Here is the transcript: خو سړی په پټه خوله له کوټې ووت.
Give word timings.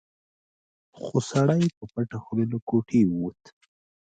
خو 0.97 1.09
سړی 1.31 1.63
په 1.77 1.83
پټه 1.91 2.17
خوله 2.23 2.45
له 2.51 2.59
کوټې 2.67 3.01
ووت. 3.07 3.41